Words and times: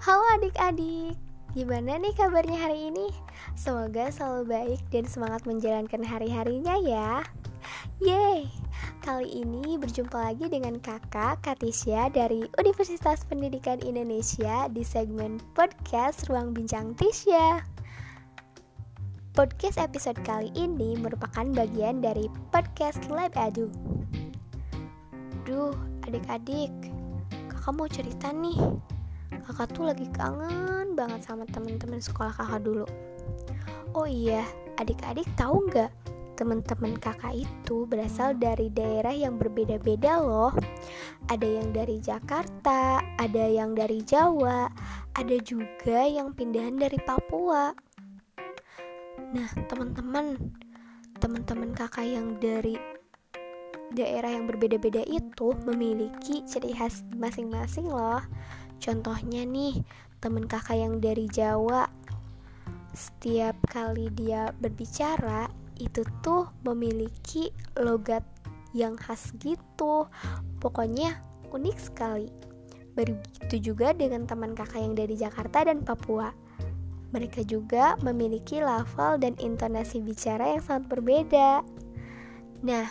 Halo 0.00 0.24
adik-adik, 0.32 1.12
gimana 1.52 2.00
nih 2.00 2.16
kabarnya 2.16 2.56
hari 2.56 2.88
ini? 2.88 3.12
Semoga 3.52 4.08
selalu 4.08 4.48
baik 4.48 4.80
dan 4.88 5.04
semangat 5.04 5.44
menjalankan 5.44 6.00
hari-harinya 6.00 6.72
ya. 6.80 7.20
Yeay, 8.00 8.48
kali 9.04 9.44
ini 9.44 9.76
berjumpa 9.76 10.16
lagi 10.16 10.48
dengan 10.48 10.80
kakak 10.80 11.44
Katisya 11.44 12.08
dari 12.16 12.48
Universitas 12.56 13.28
Pendidikan 13.28 13.76
Indonesia 13.84 14.72
di 14.72 14.80
segmen 14.80 15.36
podcast 15.52 16.32
Ruang 16.32 16.56
Bincang 16.56 16.96
Tisya 16.96 17.60
Podcast 19.36 19.76
episode 19.76 20.16
kali 20.24 20.48
ini 20.56 20.96
merupakan 20.96 21.44
bagian 21.52 22.00
dari 22.00 22.24
podcast 22.48 23.04
Lab 23.12 23.36
Edu. 23.36 23.68
Duh, 25.44 25.76
adik-adik, 26.08 26.72
kakak 27.52 27.72
mau 27.76 27.84
cerita 27.84 28.32
nih 28.32 28.56
kakak 29.44 29.72
tuh 29.72 29.88
lagi 29.88 30.06
kangen 30.12 30.96
banget 30.96 31.24
sama 31.24 31.44
teman-teman 31.48 32.00
sekolah 32.00 32.32
kakak 32.34 32.62
dulu. 32.64 32.86
Oh 33.96 34.06
iya 34.06 34.46
adik-adik 34.78 35.26
tahu 35.34 35.66
nggak? 35.68 35.90
Teman-teman 36.38 36.96
kakak 36.96 37.36
itu 37.36 37.84
berasal 37.84 38.32
dari 38.32 38.72
daerah 38.72 39.12
yang 39.12 39.36
berbeda-beda 39.36 40.20
loh. 40.24 40.52
Ada 41.28 41.44
yang 41.44 41.72
dari 41.74 42.00
Jakarta 42.00 43.04
ada 43.20 43.44
yang 43.44 43.76
dari 43.76 44.00
Jawa 44.00 44.70
ada 45.12 45.36
juga 45.44 46.06
yang 46.06 46.32
pindahan 46.32 46.80
dari 46.80 46.96
Papua. 47.02 47.74
Nah 49.36 49.48
teman-teman 49.68 50.38
teman-teman 51.20 51.76
kakak 51.76 52.08
yang 52.08 52.40
dari 52.40 52.80
daerah 53.90 54.30
yang 54.30 54.46
berbeda-beda 54.46 55.02
itu 55.04 55.52
memiliki 55.66 56.46
ciri 56.46 56.72
khas 56.72 57.02
masing-masing 57.18 57.90
loh 57.90 58.22
Contohnya 58.80 59.44
nih, 59.44 59.84
temen 60.24 60.48
kakak 60.48 60.80
yang 60.80 60.98
dari 61.04 61.28
Jawa, 61.28 61.84
setiap 62.96 63.54
kali 63.70 64.08
dia 64.16 64.50
berbicara 64.56 65.46
itu 65.80 66.04
tuh 66.20 66.48
memiliki 66.64 67.52
logat 67.76 68.24
yang 68.72 68.96
khas 68.96 69.32
gitu. 69.40 70.08
Pokoknya 70.60 71.20
unik 71.52 71.76
sekali. 71.76 72.28
Begitu 72.96 73.72
juga 73.72 73.94
dengan 73.94 74.26
teman 74.26 74.52
kakak 74.52 74.80
yang 74.80 74.94
dari 74.96 75.14
Jakarta 75.16 75.64
dan 75.64 75.84
Papua. 75.84 76.32
Mereka 77.10 77.42
juga 77.42 77.98
memiliki 78.06 78.62
lafal 78.62 79.18
dan 79.18 79.34
intonasi 79.42 79.98
bicara 79.98 80.54
yang 80.54 80.62
sangat 80.62 80.86
berbeda. 80.86 81.66
Nah, 82.62 82.86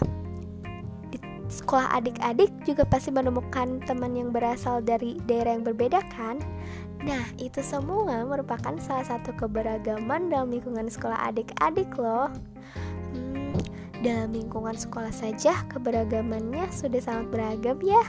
sekolah 1.50 1.90
adik-adik 1.98 2.54
juga 2.64 2.86
pasti 2.86 3.10
menemukan 3.10 3.82
teman 3.90 4.14
yang 4.14 4.30
berasal 4.30 4.80
dari 4.86 5.18
daerah 5.26 5.58
yang 5.58 5.66
berbeda 5.66 6.00
kan? 6.14 6.38
Nah, 7.02 7.26
itu 7.42 7.64
semua 7.66 8.22
merupakan 8.28 8.76
salah 8.78 9.08
satu 9.08 9.34
keberagaman 9.34 10.30
dalam 10.30 10.54
lingkungan 10.54 10.86
sekolah 10.86 11.18
adik-adik 11.34 11.90
loh. 11.98 12.30
Hmm, 13.16 13.58
dalam 14.06 14.36
lingkungan 14.36 14.78
sekolah 14.78 15.12
saja 15.12 15.64
keberagamannya 15.74 16.70
sudah 16.70 17.02
sangat 17.02 17.26
beragam 17.34 17.80
ya. 17.82 18.04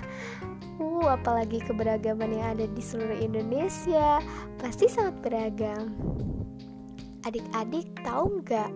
Uh, 0.81 1.13
apalagi 1.13 1.61
keberagaman 1.65 2.35
yang 2.35 2.57
ada 2.57 2.67
di 2.67 2.83
seluruh 2.83 3.17
Indonesia 3.17 4.19
pasti 4.59 4.91
sangat 4.91 5.17
beragam. 5.25 5.97
Adik-adik 7.25 7.95
tahu 8.05 8.43
nggak 8.43 8.73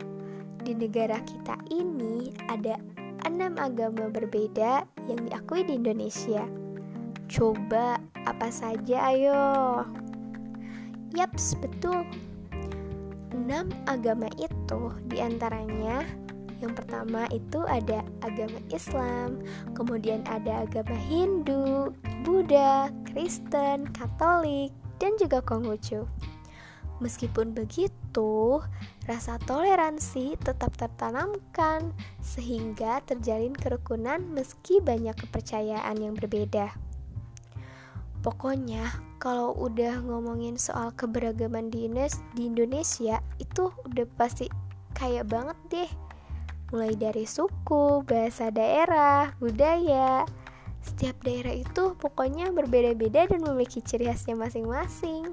di 0.64 0.72
negara 0.72 1.20
kita 1.26 1.56
ini 1.68 2.32
ada 2.48 2.80
enam 3.24 3.56
agama 3.56 4.08
berbeda 4.12 4.84
yang 5.08 5.20
diakui 5.28 5.64
di 5.64 5.80
Indonesia. 5.80 6.44
Coba 7.28 7.98
apa 8.28 8.48
saja 8.52 9.10
ayo? 9.12 9.42
Yaps, 11.16 11.56
betul. 11.58 12.04
Enam 13.34 13.68
agama 13.90 14.30
itu 14.38 14.92
di 15.10 15.18
antaranya 15.20 16.04
yang 16.64 16.72
pertama 16.72 17.28
itu 17.28 17.60
ada 17.68 18.00
agama 18.24 18.56
Islam, 18.72 19.44
kemudian 19.76 20.24
ada 20.24 20.64
agama 20.64 20.96
Hindu, 20.96 21.92
Buddha, 22.24 22.88
Kristen, 23.04 23.84
Katolik, 23.92 24.72
dan 24.96 25.12
juga 25.20 25.44
Konghucu. 25.44 26.08
Meskipun 27.02 27.58
begitu, 27.58 28.62
rasa 29.10 29.36
toleransi 29.42 30.38
tetap 30.38 30.78
tertanamkan 30.78 31.90
sehingga 32.22 33.02
terjalin 33.02 33.50
kerukunan 33.50 34.22
meski 34.30 34.78
banyak 34.78 35.14
kepercayaan 35.18 35.98
yang 35.98 36.14
berbeda. 36.14 36.70
Pokoknya, 38.24 38.88
kalau 39.20 39.52
udah 39.52 40.00
ngomongin 40.00 40.56
soal 40.56 40.94
keberagaman 40.96 41.68
di, 41.68 41.84
Indonesia, 42.40 43.20
itu 43.36 43.68
udah 43.84 44.06
pasti 44.16 44.48
kayak 44.96 45.28
banget 45.28 45.58
deh. 45.68 45.90
Mulai 46.72 46.96
dari 46.96 47.28
suku, 47.28 48.00
bahasa 48.08 48.48
daerah, 48.48 49.36
budaya, 49.36 50.24
setiap 50.80 51.20
daerah 51.20 51.52
itu 51.52 51.96
pokoknya 52.00 52.48
berbeda-beda 52.52 53.28
dan 53.28 53.40
memiliki 53.44 53.84
ciri 53.84 54.08
khasnya 54.08 54.36
masing-masing. 54.36 55.32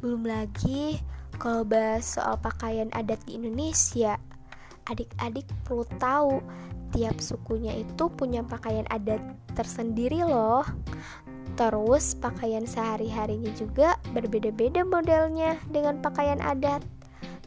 Belum 0.00 0.28
lagi 0.28 1.00
kalau 1.36 1.64
bahas 1.64 2.16
soal 2.16 2.36
pakaian 2.40 2.88
adat 2.96 3.20
di 3.28 3.36
Indonesia, 3.36 4.16
adik-adik 4.88 5.44
perlu 5.64 5.84
tahu 6.00 6.40
tiap 6.94 7.20
sukunya 7.20 7.76
itu 7.76 8.08
punya 8.08 8.40
pakaian 8.40 8.88
adat 8.88 9.20
tersendiri 9.52 10.24
loh. 10.24 10.64
Terus 11.56 12.12
pakaian 12.16 12.68
sehari-harinya 12.68 13.48
juga 13.56 13.96
berbeda-beda 14.12 14.84
modelnya 14.84 15.56
dengan 15.72 16.00
pakaian 16.04 16.40
adat. 16.44 16.84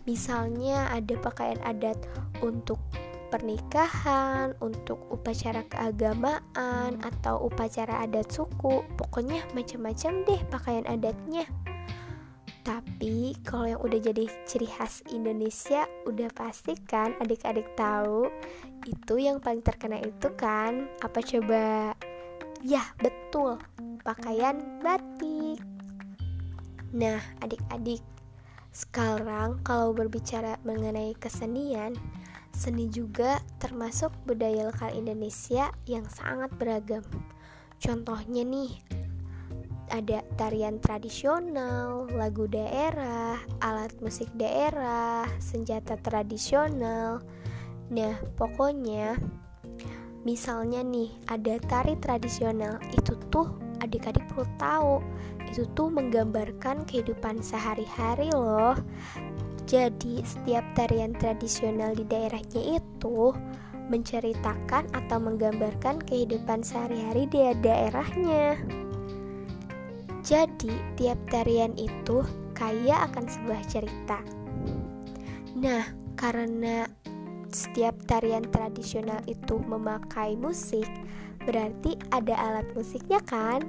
Misalnya 0.09 0.89
ada 0.89 1.13
pakaian 1.21 1.61
adat 1.61 1.97
untuk 2.41 2.81
pernikahan, 3.29 4.57
untuk 4.57 4.97
upacara 5.13 5.61
keagamaan, 5.69 6.97
atau 7.05 7.45
upacara 7.45 8.01
adat 8.09 8.33
suku. 8.33 8.81
Pokoknya 8.97 9.45
macam-macam 9.53 10.25
deh 10.25 10.41
pakaian 10.49 10.85
adatnya. 10.89 11.45
Tapi 12.69 13.33
kalau 13.41 13.65
yang 13.65 13.81
udah 13.81 13.97
jadi 13.97 14.29
ciri 14.45 14.69
khas 14.69 15.01
Indonesia 15.09 15.89
udah 16.05 16.29
pasti 16.37 16.77
kan 16.85 17.17
adik-adik 17.17 17.65
tahu 17.73 18.29
itu 18.85 19.17
yang 19.17 19.41
paling 19.41 19.65
terkenal 19.65 19.97
itu 20.05 20.29
kan 20.37 20.85
apa 21.01 21.17
coba? 21.17 21.97
Ya 22.61 22.85
betul 23.01 23.57
pakaian 24.05 24.85
batik. 24.85 25.57
Nah 26.93 27.17
adik-adik 27.41 28.05
sekarang 28.69 29.57
kalau 29.65 29.89
berbicara 29.89 30.61
mengenai 30.61 31.17
kesenian 31.17 31.97
Seni 32.53 32.85
juga 32.85 33.41
termasuk 33.57 34.13
budaya 34.29 34.69
lokal 34.69 34.93
Indonesia 34.93 35.73
yang 35.89 36.05
sangat 36.05 36.53
beragam 36.61 37.01
Contohnya 37.81 38.45
nih 38.45 38.77
ada 39.89 40.21
tarian 40.37 40.77
tradisional, 40.77 42.05
lagu 42.13 42.45
daerah, 42.45 43.41
alat 43.61 43.93
musik 43.99 44.29
daerah, 44.37 45.25
senjata 45.41 45.97
tradisional. 45.99 47.21
Nah, 47.89 48.15
pokoknya 48.37 49.17
misalnya 50.23 50.85
nih 50.85 51.09
ada 51.27 51.57
tari 51.65 51.97
tradisional, 51.97 52.77
itu 52.93 53.17
tuh 53.33 53.49
adik-adik 53.81 54.23
perlu 54.29 54.45
tahu, 54.61 54.95
itu 55.49 55.65
tuh 55.73 55.89
menggambarkan 55.89 56.85
kehidupan 56.85 57.41
sehari-hari 57.41 58.29
loh. 58.31 58.77
Jadi, 59.65 60.21
setiap 60.25 60.65
tarian 60.73 61.13
tradisional 61.17 61.93
di 61.93 62.05
daerahnya 62.05 62.81
itu 62.81 63.33
menceritakan 63.89 64.85
atau 64.93 65.17
menggambarkan 65.17 66.01
kehidupan 66.05 66.61
sehari-hari 66.61 67.25
di 67.29 67.41
daerahnya. 67.61 68.78
Jadi, 70.29 70.69
tiap 70.93 71.17
tarian 71.33 71.73
itu 71.73 72.21
kaya 72.53 73.09
akan 73.09 73.25
sebuah 73.25 73.65
cerita. 73.65 74.21
Nah, 75.57 75.89
karena 76.13 76.85
setiap 77.49 77.97
tarian 78.05 78.45
tradisional 78.53 79.17
itu 79.25 79.57
memakai 79.65 80.37
musik, 80.37 80.85
berarti 81.49 81.97
ada 82.13 82.37
alat 82.37 82.69
musiknya 82.77 83.17
kan? 83.25 83.65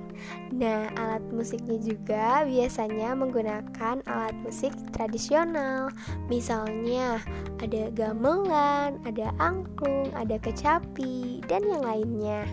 Nah, 0.53 0.93
alat 1.01 1.25
musiknya 1.33 1.81
juga 1.81 2.45
biasanya 2.45 3.17
menggunakan 3.17 4.05
alat 4.05 4.37
musik 4.45 4.77
tradisional. 4.93 5.89
Misalnya, 6.29 7.25
ada 7.65 7.89
gamelan, 7.97 9.01
ada 9.09 9.33
angklung, 9.41 10.13
ada 10.13 10.37
kecapi, 10.37 11.41
dan 11.49 11.65
yang 11.65 11.81
lainnya. 11.81 12.45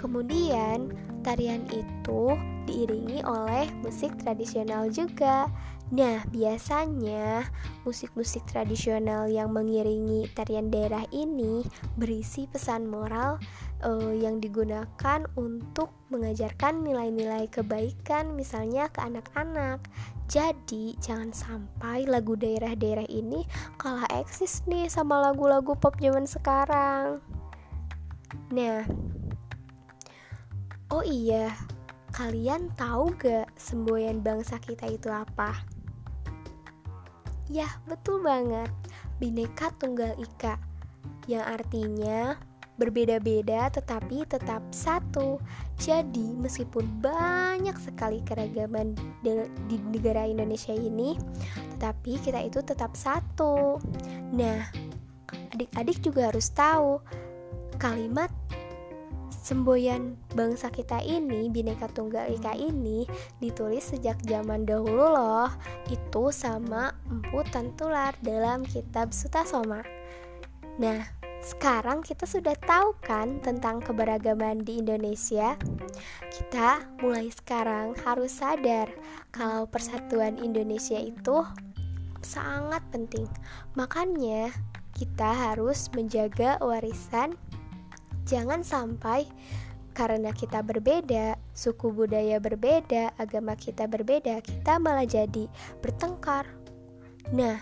Kemudian, 0.00 0.96
tarian 1.20 1.68
itu 1.68 2.32
diiringi 2.68 3.24
oleh 3.24 3.64
musik 3.80 4.12
tradisional 4.20 4.92
juga. 4.92 5.48
Nah, 5.88 6.20
biasanya 6.28 7.48
musik-musik 7.88 8.44
tradisional 8.44 9.24
yang 9.32 9.56
mengiringi 9.56 10.28
tarian 10.36 10.68
daerah 10.68 11.08
ini 11.16 11.64
berisi 11.96 12.44
pesan 12.44 12.84
moral 12.84 13.40
uh, 13.80 14.12
yang 14.12 14.36
digunakan 14.36 15.24
untuk 15.40 15.88
mengajarkan 16.12 16.84
nilai-nilai 16.84 17.48
kebaikan, 17.48 18.36
misalnya 18.36 18.92
ke 18.92 19.00
anak-anak. 19.00 19.80
Jadi, 20.28 20.92
jangan 21.00 21.32
sampai 21.32 22.04
lagu 22.04 22.36
daerah-daerah 22.36 23.08
ini 23.08 23.48
kalah 23.80 24.04
eksis 24.12 24.68
nih 24.68 24.92
sama 24.92 25.24
lagu-lagu 25.24 25.72
pop 25.72 25.96
zaman 25.96 26.28
sekarang. 26.28 27.24
Nah, 28.52 28.84
oh 30.92 31.00
iya, 31.00 31.56
kalian 32.18 32.66
tahu 32.74 33.14
gak 33.14 33.46
semboyan 33.54 34.18
bangsa 34.18 34.58
kita 34.58 34.90
itu 34.90 35.06
apa? 35.06 35.54
Ya, 37.46 37.70
betul 37.86 38.26
banget. 38.26 38.66
Bineka 39.22 39.70
Tunggal 39.78 40.18
Ika 40.18 40.58
yang 41.30 41.46
artinya 41.46 42.34
berbeda-beda 42.74 43.70
tetapi 43.70 44.26
tetap 44.26 44.66
satu. 44.74 45.38
Jadi, 45.78 46.34
meskipun 46.34 46.90
banyak 46.98 47.78
sekali 47.78 48.18
keragaman 48.26 48.98
di 49.22 49.78
negara 49.94 50.26
Indonesia 50.26 50.74
ini, 50.74 51.14
tetapi 51.78 52.18
kita 52.18 52.42
itu 52.42 52.58
tetap 52.66 52.98
satu. 52.98 53.78
Nah, 54.34 54.66
adik-adik 55.54 56.02
juga 56.02 56.34
harus 56.34 56.50
tahu 56.50 56.98
kalimat 57.78 58.30
Semboyan 59.48 60.12
bangsa 60.36 60.68
kita 60.68 61.00
ini, 61.00 61.48
Bhinneka 61.48 61.88
Tunggal 61.96 62.28
Ika 62.36 62.52
ini 62.52 63.08
ditulis 63.40 63.80
sejak 63.80 64.20
zaman 64.28 64.68
dahulu 64.68 65.08
loh. 65.08 65.48
Itu 65.88 66.28
sama 66.28 66.92
Empu 67.08 67.40
Tantular 67.48 68.12
dalam 68.20 68.60
kitab 68.68 69.08
Sutasoma. 69.16 69.80
Nah, 70.76 71.00
sekarang 71.40 72.04
kita 72.04 72.28
sudah 72.28 72.52
tahu 72.60 72.92
kan 73.00 73.40
tentang 73.40 73.80
keberagaman 73.80 74.68
di 74.68 74.84
Indonesia? 74.84 75.56
Kita 76.28 76.84
mulai 77.00 77.32
sekarang 77.32 77.96
harus 78.04 78.36
sadar 78.36 78.92
kalau 79.32 79.64
persatuan 79.64 80.36
Indonesia 80.44 81.00
itu 81.00 81.40
sangat 82.20 82.84
penting. 82.92 83.24
Makanya 83.80 84.52
kita 84.92 85.32
harus 85.32 85.88
menjaga 85.96 86.60
warisan 86.60 87.32
Jangan 88.28 88.60
sampai 88.60 89.24
karena 89.96 90.30
kita 90.30 90.62
berbeda, 90.62 91.34
suku 91.56 91.90
budaya 91.90 92.38
berbeda, 92.38 93.16
agama 93.18 93.58
kita 93.58 93.90
berbeda, 93.90 94.38
kita 94.44 94.78
malah 94.78 95.08
jadi 95.08 95.50
bertengkar. 95.82 96.46
Nah, 97.34 97.58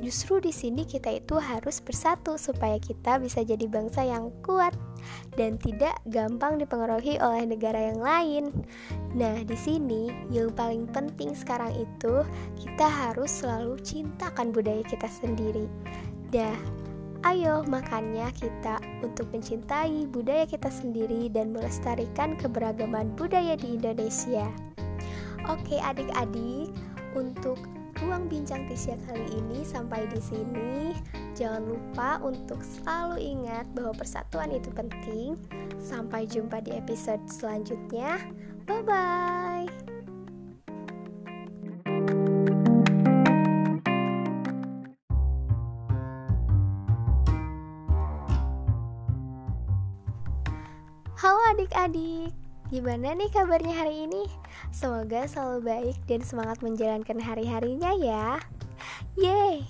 justru 0.00 0.38
di 0.38 0.54
sini 0.54 0.86
kita 0.86 1.12
itu 1.12 1.36
harus 1.36 1.82
bersatu 1.82 2.38
supaya 2.38 2.78
kita 2.78 3.18
bisa 3.20 3.42
jadi 3.42 3.66
bangsa 3.66 4.06
yang 4.06 4.30
kuat 4.46 4.72
dan 5.36 5.58
tidak 5.58 5.98
gampang 6.08 6.56
dipengaruhi 6.56 7.18
oleh 7.18 7.44
negara 7.44 7.92
yang 7.92 8.00
lain. 8.00 8.44
Nah, 9.12 9.42
di 9.44 9.56
sini 9.58 10.08
yang 10.32 10.54
paling 10.54 10.86
penting 10.88 11.34
sekarang 11.34 11.74
itu 11.74 12.22
kita 12.56 12.86
harus 12.86 13.44
selalu 13.44 13.76
cintakan 13.82 14.54
budaya 14.54 14.80
kita 14.86 15.10
sendiri. 15.10 15.66
Dah, 16.32 16.56
Ayo 17.26 17.66
makannya 17.66 18.30
kita 18.38 18.78
untuk 19.02 19.26
mencintai 19.34 20.06
budaya 20.06 20.46
kita 20.46 20.70
sendiri 20.70 21.26
dan 21.32 21.50
melestarikan 21.50 22.38
keberagaman 22.38 23.10
budaya 23.18 23.58
di 23.58 23.74
Indonesia. 23.74 24.46
Oke 25.50 25.82
adik-adik, 25.82 26.70
untuk 27.18 27.58
ruang 27.98 28.30
bincang 28.30 28.70
Tisya 28.70 28.94
kali 29.10 29.26
ini 29.34 29.66
sampai 29.66 30.06
di 30.06 30.20
sini. 30.22 30.94
Jangan 31.34 31.66
lupa 31.66 32.22
untuk 32.22 32.62
selalu 32.62 33.18
ingat 33.18 33.66
bahwa 33.74 33.98
persatuan 33.98 34.54
itu 34.54 34.70
penting. 34.70 35.34
Sampai 35.82 36.26
jumpa 36.30 36.62
di 36.62 36.78
episode 36.78 37.22
selanjutnya. 37.26 38.22
Bye 38.66 38.82
bye. 38.86 39.57
Halo 51.18 51.42
adik-adik, 51.50 52.30
gimana 52.70 53.10
nih 53.10 53.26
kabarnya 53.34 53.74
hari 53.74 54.06
ini? 54.06 54.30
Semoga 54.70 55.26
selalu 55.26 55.66
baik 55.66 55.98
dan 56.06 56.22
semangat 56.22 56.62
menjalankan 56.62 57.18
hari-harinya 57.18 57.90
ya. 57.98 58.38
Yeay, 59.18 59.66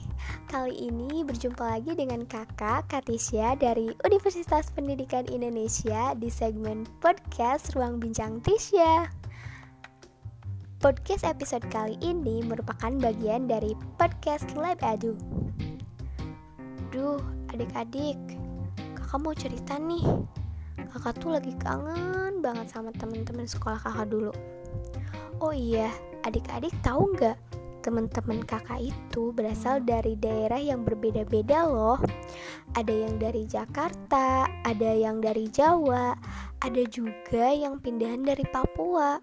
kali 0.53 0.77
ini 0.77 1.25
berjumpa 1.25 1.65
lagi 1.65 1.97
dengan 1.97 2.29
kakak 2.29 2.93
Katisya 2.93 3.57
dari 3.57 3.89
Universitas 4.05 4.69
Pendidikan 4.77 5.25
Indonesia 5.33 6.13
di 6.21 6.29
segmen 6.29 6.85
podcast 7.01 7.73
Ruang 7.73 7.97
Bincang 7.97 8.45
Tisya 8.45 9.09
Podcast 10.85 11.25
episode 11.25 11.65
kali 11.73 11.97
ini 12.05 12.45
merupakan 12.45 12.93
bagian 13.01 13.49
dari 13.49 13.73
podcast 13.97 14.45
Lab 14.53 14.85
Edu. 14.85 15.17
Duh, 16.93 17.25
adik-adik, 17.57 18.21
kakak 19.01 19.17
mau 19.25 19.33
cerita 19.33 19.81
nih 19.81 20.05
kakak 20.91 21.21
tuh 21.21 21.37
lagi 21.37 21.53
kangen 21.61 22.41
banget 22.41 22.67
sama 22.73 22.91
temen-temen 22.97 23.45
sekolah 23.45 23.79
kakak 23.81 24.09
dulu 24.09 24.33
oh 25.39 25.55
iya 25.55 25.93
adik-adik 26.27 26.75
tahu 26.83 27.13
nggak 27.15 27.37
teman-teman 27.89 28.43
kakak 28.45 28.91
itu 28.91 29.31
berasal 29.33 29.81
dari 29.81 30.19
daerah 30.19 30.59
yang 30.61 30.85
berbeda-beda 30.85 31.65
loh. 31.65 31.97
Ada 32.77 32.91
yang 32.91 33.17
dari 33.17 33.49
Jakarta, 33.49 34.45
ada 34.67 34.91
yang 34.93 35.25
dari 35.25 35.49
Jawa, 35.49 36.13
ada 36.61 36.83
juga 36.91 37.49
yang 37.49 37.81
pindahan 37.81 38.27
dari 38.27 38.45
Papua. 38.51 39.17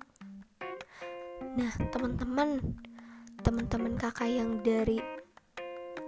Nah, 1.55 1.71
teman-teman, 1.93 2.57
teman-teman 3.45 3.93
kakak 4.01 4.33
yang 4.33 4.59
dari 4.65 4.97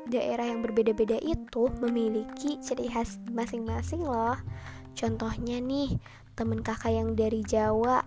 daerah 0.07 0.48
yang 0.48 0.63
berbeda-beda 0.63 1.19
itu 1.19 1.68
memiliki 1.83 2.57
ciri 2.63 2.88
khas 2.89 3.19
masing-masing 3.30 4.01
loh. 4.01 4.39
Contohnya 4.98 5.62
nih, 5.62 5.94
temen 6.34 6.66
kakak 6.66 6.90
yang 6.90 7.14
dari 7.14 7.46
Jawa, 7.46 8.02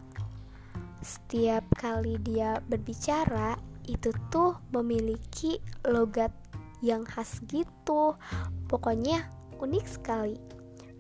setiap 1.01 1.63
kali 1.79 2.19
dia 2.21 2.59
berbicara 2.67 3.55
itu 3.87 4.11
tuh 4.29 4.59
memiliki 4.75 5.63
logat 5.87 6.35
yang 6.83 7.07
khas 7.07 7.39
gitu. 7.47 8.19
Pokoknya 8.67 9.31
unik 9.63 9.87
sekali. 9.87 10.37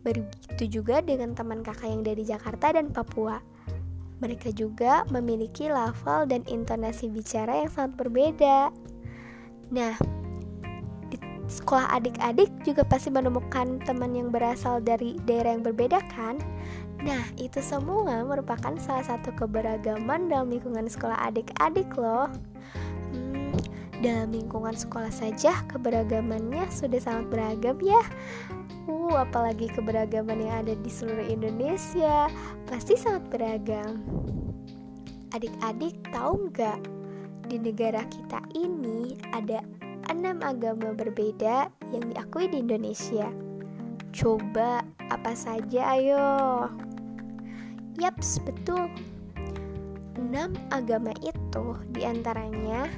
Begitu 0.06 0.80
juga 0.80 1.02
dengan 1.04 1.34
teman 1.34 1.60
kakak 1.60 1.90
yang 1.90 2.02
dari 2.06 2.22
Jakarta 2.22 2.72
dan 2.72 2.94
Papua. 2.94 3.42
Mereka 4.20 4.52
juga 4.52 5.04
memiliki 5.08 5.68
lafal 5.68 6.28
dan 6.28 6.44
intonasi 6.46 7.08
bicara 7.08 7.64
yang 7.64 7.70
sangat 7.72 7.96
berbeda. 7.96 8.68
Nah, 9.72 9.96
sekolah 11.50 11.90
adik-adik 11.90 12.48
juga 12.62 12.86
pasti 12.86 13.10
menemukan 13.10 13.82
teman 13.82 14.14
yang 14.14 14.30
berasal 14.30 14.78
dari 14.78 15.18
daerah 15.26 15.58
yang 15.58 15.66
berbeda 15.66 15.98
kan? 16.14 16.38
Nah, 17.02 17.26
itu 17.40 17.58
semua 17.58 18.22
merupakan 18.22 18.76
salah 18.78 19.02
satu 19.02 19.34
keberagaman 19.34 20.30
dalam 20.30 20.52
lingkungan 20.52 20.86
sekolah 20.86 21.18
adik-adik 21.26 21.90
loh. 21.98 22.30
Hmm, 23.10 23.56
dalam 23.98 24.30
lingkungan 24.30 24.76
sekolah 24.76 25.10
saja 25.10 25.58
keberagamannya 25.66 26.70
sudah 26.70 27.00
sangat 27.02 27.26
beragam 27.32 27.76
ya. 27.82 28.00
Uh, 28.86 29.18
apalagi 29.18 29.66
keberagaman 29.72 30.44
yang 30.44 30.64
ada 30.66 30.74
di 30.78 30.90
seluruh 30.92 31.24
Indonesia 31.24 32.28
pasti 32.68 32.94
sangat 32.94 33.26
beragam. 33.32 34.04
Adik-adik 35.34 35.98
tahu 36.14 36.52
nggak 36.52 36.80
di 37.50 37.56
negara 37.58 38.06
kita 38.06 38.38
ini 38.54 39.18
ada 39.34 39.58
enam 40.10 40.42
agama 40.42 40.90
berbeda 40.90 41.70
yang 41.94 42.04
diakui 42.10 42.50
di 42.50 42.58
Indonesia. 42.60 43.30
Coba 44.10 44.82
apa 45.06 45.32
saja 45.38 45.94
ayo? 45.94 46.26
Yaps, 48.02 48.42
betul. 48.42 48.90
Enam 50.18 50.58
agama 50.74 51.14
itu 51.22 51.78
di 51.94 52.02
antaranya 52.02 52.90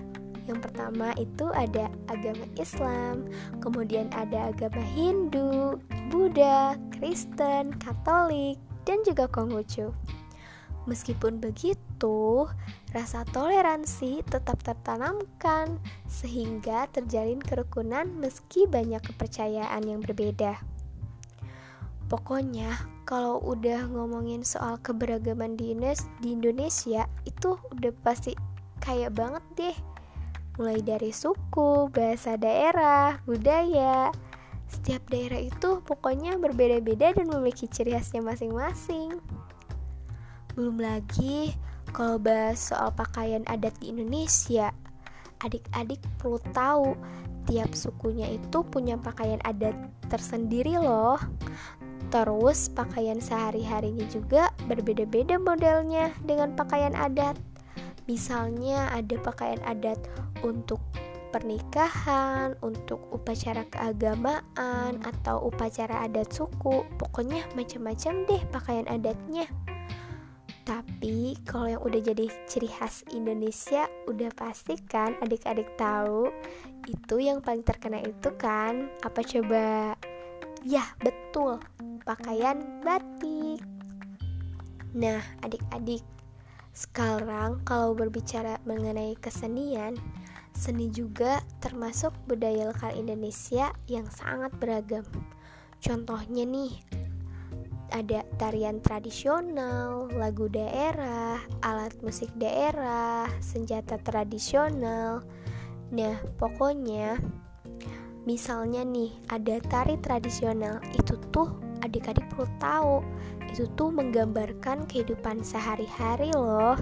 yang 0.51 0.59
pertama 0.59 1.15
itu 1.21 1.47
ada 1.55 1.87
agama 2.11 2.43
Islam, 2.59 3.31
kemudian 3.63 4.11
ada 4.11 4.51
agama 4.51 4.83
Hindu, 4.97 5.79
Buddha, 6.11 6.75
Kristen, 6.99 7.79
Katolik, 7.79 8.59
dan 8.83 9.07
juga 9.07 9.31
Konghucu. 9.31 9.95
Meskipun 10.91 11.39
begitu, 11.39 11.79
rasa 12.93 13.25
toleransi 13.31 14.27
tetap 14.27 14.61
tertanamkan 14.61 15.81
sehingga 16.05 16.91
terjalin 16.93 17.41
kerukunan 17.41 18.05
meski 18.21 18.69
banyak 18.69 19.01
kepercayaan 19.01 19.87
yang 19.87 20.05
berbeda. 20.05 20.61
Pokoknya, 22.13 22.77
kalau 23.09 23.41
udah 23.41 23.89
ngomongin 23.89 24.45
soal 24.45 24.77
keberagaman 24.85 25.57
di 25.57 25.73
Indonesia, 26.29 27.09
itu 27.25 27.57
udah 27.73 27.93
pasti 28.05 28.37
kayak 28.85 29.17
banget 29.17 29.45
deh. 29.57 29.77
mulai 30.61 30.85
dari 30.85 31.17
suku, 31.17 31.89
bahasa 31.89 32.37
daerah, 32.37 33.17
budaya. 33.25 34.13
Setiap 34.69 35.01
daerah 35.09 35.41
itu 35.41 35.81
pokoknya 35.81 36.37
berbeda-beda 36.37 37.17
dan 37.17 37.33
memiliki 37.33 37.65
ciri 37.65 37.97
khasnya 37.97 38.21
masing-masing. 38.21 39.17
Belum 40.53 40.77
lagi 40.77 41.57
kalau 41.93 42.17
bahas 42.17 42.73
soal 42.73 42.89
pakaian 42.97 43.45
adat 43.47 43.77
di 43.79 43.93
Indonesia, 43.93 44.73
adik-adik 45.45 46.01
perlu 46.17 46.41
tahu 46.57 46.97
tiap 47.47 47.75
sukunya 47.77 48.33
itu 48.33 48.65
punya 48.65 48.97
pakaian 48.97 49.39
adat 49.45 49.77
tersendiri 50.09 50.81
loh. 50.81 51.21
Terus 52.13 52.69
pakaian 52.69 53.21
sehari-harinya 53.21 54.05
juga 54.13 54.53
berbeda-beda 54.69 55.41
modelnya 55.41 56.13
dengan 56.25 56.53
pakaian 56.53 56.93
adat. 56.93 57.37
Misalnya 58.05 58.93
ada 58.93 59.17
pakaian 59.21 59.61
adat 59.65 59.97
untuk 60.45 60.81
pernikahan, 61.33 62.53
untuk 62.61 63.01
upacara 63.09 63.65
keagamaan 63.73 65.01
atau 65.01 65.49
upacara 65.49 66.05
adat 66.05 66.29
suku. 66.29 66.85
Pokoknya 67.01 67.49
macam-macam 67.57 68.29
deh 68.29 68.43
pakaian 68.53 68.85
adatnya. 68.93 69.49
Tapi 70.63 71.35
kalau 71.43 71.67
yang 71.67 71.83
udah 71.83 72.01
jadi 72.01 72.31
ciri 72.47 72.71
khas 72.71 73.03
Indonesia 73.11 73.91
udah 74.07 74.31
pasti 74.39 74.79
kan 74.87 75.19
adik-adik 75.19 75.67
tahu 75.75 76.31
itu 76.87 77.19
yang 77.19 77.43
paling 77.43 77.67
terkena 77.67 77.99
itu 77.99 78.31
kan 78.39 78.87
apa 79.03 79.27
coba? 79.27 79.99
Ya, 80.63 80.87
betul 81.03 81.59
pakaian 82.07 82.83
batik. 82.83 83.63
Nah, 84.93 85.25
adik-adik, 85.41 86.05
sekarang 86.71 87.65
kalau 87.65 87.97
berbicara 87.97 88.61
mengenai 88.69 89.17
kesenian, 89.19 89.97
seni 90.53 90.93
juga 90.93 91.41
termasuk 91.65 92.13
budaya 92.29 92.69
lokal 92.69 92.93
Indonesia 92.93 93.73
yang 93.89 94.05
sangat 94.13 94.53
beragam. 94.61 95.07
Contohnya 95.81 96.45
nih, 96.45 96.77
ada 97.93 98.25
tarian 98.41 98.81
tradisional, 98.81 100.09
lagu 100.17 100.49
daerah, 100.49 101.39
alat 101.61 101.93
musik 102.01 102.33
daerah, 102.41 103.29
senjata 103.39 104.01
tradisional. 104.01 105.21
Nah, 105.93 106.17
pokoknya 106.41 107.21
misalnya 108.25 108.83
nih 108.83 109.13
ada 109.29 109.61
tari 109.69 110.01
tradisional. 110.01 110.81
Itu 110.97 111.21
tuh 111.31 111.53
adik-adik 111.85 112.25
perlu 112.33 112.49
tahu. 112.57 112.97
Itu 113.53 113.69
tuh 113.77 113.93
menggambarkan 113.93 114.89
kehidupan 114.89 115.45
sehari-hari 115.45 116.33
loh. 116.33 116.81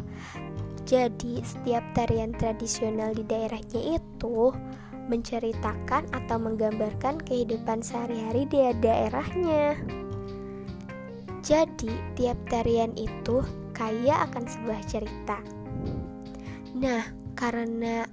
Jadi 0.87 1.43
setiap 1.43 1.83
tarian 1.93 2.31
tradisional 2.35 3.15
di 3.15 3.27
daerahnya 3.27 3.99
itu 3.99 4.55
menceritakan 5.11 6.07
atau 6.15 6.39
menggambarkan 6.39 7.19
kehidupan 7.27 7.83
sehari-hari 7.83 8.47
di 8.47 8.63
daerahnya 8.79 10.00
jadi 11.51 11.93
tiap 12.15 12.39
tarian 12.47 12.95
itu 12.95 13.43
kaya 13.75 14.23
akan 14.31 14.47
sebuah 14.47 14.81
cerita 14.87 15.43
nah 16.79 17.03
karena 17.35 18.07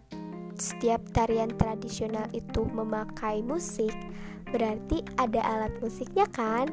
setiap 0.58 1.06
tarian 1.14 1.54
tradisional 1.54 2.26
itu 2.34 2.66
memakai 2.74 3.46
musik 3.46 3.94
berarti 4.52 5.04
ada 5.20 5.44
alat 5.44 5.74
musiknya 5.84 6.24
kan? 6.32 6.72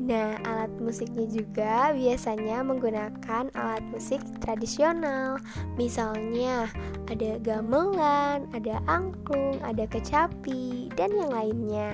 Nah, 0.00 0.40
alat 0.44 0.72
musiknya 0.80 1.28
juga 1.28 1.92
biasanya 1.92 2.64
menggunakan 2.64 3.52
alat 3.52 3.84
musik 3.92 4.20
tradisional. 4.40 5.36
Misalnya, 5.76 6.68
ada 7.12 7.36
gamelan, 7.44 8.48
ada 8.56 8.80
angklung, 8.88 9.60
ada 9.60 9.84
kecapi, 9.84 10.88
dan 10.96 11.12
yang 11.12 11.32
lainnya. 11.32 11.92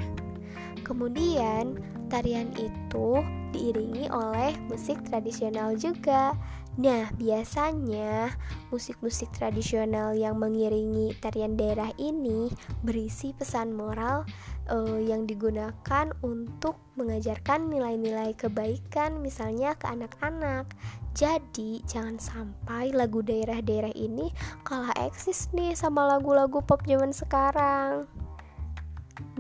Kemudian, 0.86 1.82
tarian 2.06 2.54
itu 2.54 3.18
diiringi 3.56 4.12
oleh 4.12 4.52
musik 4.68 5.00
tradisional 5.08 5.72
juga. 5.80 6.36
Nah, 6.76 7.08
biasanya 7.16 8.36
musik-musik 8.68 9.32
tradisional 9.32 10.12
yang 10.12 10.36
mengiringi 10.36 11.16
tarian 11.24 11.56
daerah 11.56 11.88
ini 11.96 12.52
berisi 12.84 13.32
pesan 13.32 13.72
moral 13.72 14.28
uh, 14.68 15.00
yang 15.00 15.24
digunakan 15.24 16.12
untuk 16.20 16.76
mengajarkan 17.00 17.72
nilai-nilai 17.72 18.36
kebaikan, 18.36 19.24
misalnya 19.24 19.72
ke 19.72 19.88
anak-anak. 19.88 20.68
Jadi, 21.16 21.80
jangan 21.88 22.20
sampai 22.20 22.92
lagu 22.92 23.24
daerah-daerah 23.24 23.96
ini 23.96 24.28
kalah 24.68 24.92
eksis 25.00 25.48
nih 25.56 25.72
sama 25.72 26.04
lagu-lagu 26.04 26.60
pop 26.60 26.84
zaman 26.84 27.08
sekarang. 27.08 28.04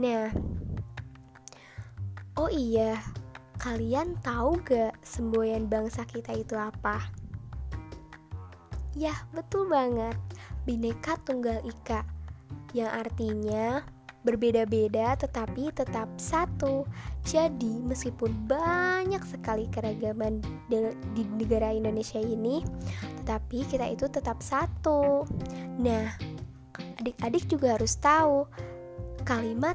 Nah, 0.00 0.32
oh 2.40 2.48
iya, 2.48 2.96
kalian 3.66 4.14
tahu 4.22 4.62
gak 4.62 4.94
semboyan 5.02 5.66
bangsa 5.66 6.06
kita 6.06 6.30
itu 6.38 6.54
apa? 6.54 7.02
Ya, 8.94 9.10
betul 9.34 9.66
banget. 9.66 10.14
Bineka 10.62 11.18
Tunggal 11.26 11.66
Ika 11.66 12.06
yang 12.78 12.94
artinya 12.94 13.82
berbeda-beda 14.22 15.18
tetapi 15.18 15.74
tetap 15.74 16.06
satu. 16.14 16.86
Jadi, 17.26 17.82
meskipun 17.82 18.46
banyak 18.46 19.26
sekali 19.26 19.66
keragaman 19.74 20.38
di 20.70 21.26
negara 21.34 21.74
Indonesia 21.74 22.22
ini, 22.22 22.62
tetapi 23.26 23.66
kita 23.66 23.90
itu 23.90 24.06
tetap 24.06 24.46
satu. 24.46 25.26
Nah, 25.82 26.06
adik-adik 27.02 27.50
juga 27.50 27.74
harus 27.74 27.98
tahu 27.98 28.46
kalimat 29.26 29.74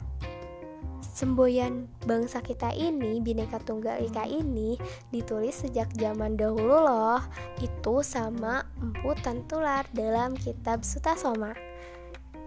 Semboyan 1.22 1.86
bangsa 2.10 2.42
kita 2.42 2.74
ini, 2.74 3.22
Bhinneka 3.22 3.62
Tunggal 3.62 4.02
Ika 4.10 4.26
ini 4.26 4.74
ditulis 5.14 5.54
sejak 5.54 5.94
zaman 6.02 6.34
dahulu 6.34 6.82
loh. 6.82 7.22
Itu 7.62 8.02
sama 8.02 8.66
Empu 8.82 9.14
Tantular 9.22 9.86
dalam 9.94 10.34
kitab 10.34 10.82
Sutasoma. 10.82 11.54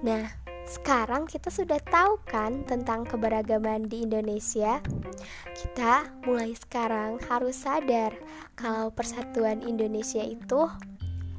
Nah, 0.03 0.27
sekarang 0.67 1.31
kita 1.31 1.55
sudah 1.55 1.79
tahu 1.87 2.19
kan 2.27 2.67
tentang 2.67 3.07
keberagaman 3.07 3.87
di 3.87 4.11
Indonesia? 4.11 4.83
Kita 5.55 6.11
mulai 6.27 6.51
sekarang 6.59 7.23
harus 7.31 7.55
sadar 7.63 8.11
kalau 8.59 8.91
persatuan 8.91 9.63
Indonesia 9.63 10.27
itu 10.27 10.67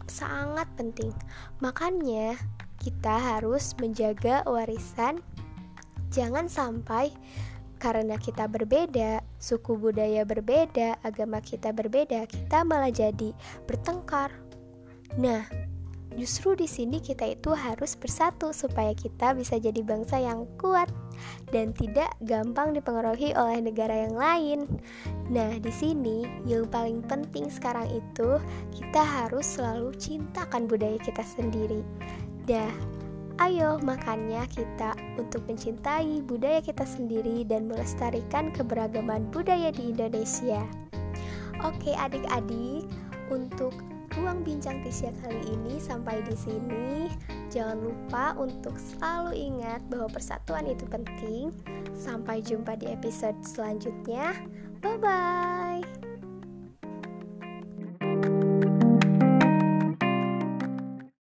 sangat 0.07 0.71
penting. 0.79 1.11
Makanya 1.59 2.39
kita 2.79 3.19
harus 3.19 3.75
menjaga 3.75 4.47
warisan 4.47 5.19
Jangan 6.15 6.47
sampai 6.47 7.11
karena 7.75 8.15
kita 8.15 8.47
berbeda, 8.47 9.19
suku 9.35 9.75
budaya 9.75 10.23
berbeda, 10.23 10.95
agama 11.03 11.43
kita 11.43 11.75
berbeda, 11.75 12.23
kita 12.23 12.63
malah 12.63 12.87
jadi 12.87 13.35
bertengkar. 13.67 14.31
Nah, 15.19 15.43
justru 16.15 16.55
di 16.55 16.71
sini 16.71 17.03
kita 17.03 17.35
itu 17.35 17.51
harus 17.51 17.99
bersatu 17.99 18.55
supaya 18.55 18.95
kita 18.95 19.35
bisa 19.35 19.59
jadi 19.59 19.83
bangsa 19.83 20.23
yang 20.23 20.47
kuat 20.55 20.87
dan 21.51 21.75
tidak 21.75 22.15
gampang 22.23 22.71
dipengaruhi 22.71 23.35
oleh 23.35 23.59
negara 23.59 24.07
yang 24.07 24.15
lain. 24.15 24.59
Nah, 25.27 25.59
di 25.59 25.71
sini 25.71 26.23
yang 26.47 26.71
paling 26.71 27.03
penting 27.03 27.51
sekarang 27.51 27.91
itu 27.91 28.39
kita 28.71 29.03
harus 29.03 29.59
selalu 29.59 29.91
cintakan 29.99 30.63
budaya 30.63 30.95
kita 31.03 31.21
sendiri. 31.27 31.83
Dah, 32.47 32.71
Ayo 33.35 33.83
makannya 33.83 34.47
kita 34.47 34.95
untuk 35.19 35.43
mencintai 35.45 36.23
budaya 36.23 36.63
kita 36.63 36.87
sendiri 36.87 37.43
dan 37.43 37.67
melestarikan 37.67 38.47
keberagaman 38.55 39.27
budaya 39.29 39.75
di 39.75 39.91
Indonesia. 39.91 40.63
Oke 41.59 41.91
adik-adik, 41.95 42.87
untuk 43.27 43.75
ruang 44.15 44.41
bincang 44.47 44.79
Tisha 44.81 45.11
kali 45.23 45.41
ini 45.51 45.77
sampai 45.77 46.23
di 46.23 46.35
sini. 46.35 47.11
Jangan 47.51 47.77
lupa 47.83 48.25
untuk 48.39 48.75
selalu 48.79 49.35
ingat 49.35 49.83
bahwa 49.91 50.07
persatuan 50.09 50.65
itu 50.67 50.87
penting. 50.87 51.51
Sampai 51.95 52.39
jumpa 52.39 52.79
di 52.79 52.91
episode 52.91 53.35
selanjutnya. 53.43 54.35
Bye 54.79 54.99
bye. 54.99 55.84